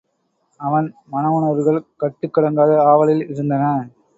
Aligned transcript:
அவன் 0.59 0.87
மனவுணர்வுகள் 1.11 1.79
கட்டுக் 1.97 2.33
கடங்காத 2.35 2.81
ஆவலில் 2.85 3.23
இருந்தன. 3.29 3.63